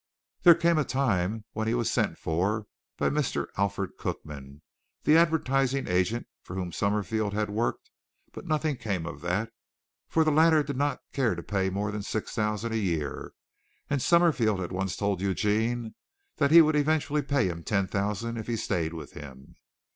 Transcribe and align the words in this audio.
There 0.41 0.55
came 0.55 0.79
a 0.79 0.83
time 0.83 1.45
when 1.51 1.67
he 1.67 1.75
was 1.75 1.91
sent 1.91 2.17
for 2.17 2.65
by 2.97 3.11
Mr. 3.11 3.45
Alfred 3.55 3.97
Cookman, 3.99 4.63
the 5.03 5.15
advertising 5.15 5.87
agent 5.87 6.25
for 6.41 6.55
whom 6.55 6.71
Summerfield 6.71 7.35
had 7.35 7.51
worked; 7.51 7.91
but 8.31 8.47
nothing 8.47 8.77
came 8.77 9.05
of 9.05 9.21
that, 9.21 9.51
for 10.09 10.23
the 10.23 10.31
latter 10.31 10.63
did 10.63 10.75
not 10.75 11.01
care 11.13 11.35
to 11.35 11.43
pay 11.43 11.69
more 11.69 11.91
than 11.91 12.01
six 12.01 12.33
thousand 12.33 12.71
a 12.73 12.77
year 12.77 13.33
and 13.91 14.01
Summerfield 14.01 14.59
had 14.59 14.71
once 14.71 14.95
told 14.97 15.21
Eugene 15.21 15.93
that 16.37 16.49
he 16.49 16.63
would 16.63 16.75
eventually 16.75 17.21
pay 17.21 17.45
him 17.47 17.61
ten 17.61 17.85
thousand 17.85 18.37
if 18.37 18.47
he 18.47 18.55
stayed 18.55 18.95
with 18.95 19.11
him. 19.11 19.53